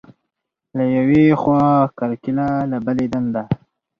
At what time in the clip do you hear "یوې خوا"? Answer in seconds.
0.97-1.65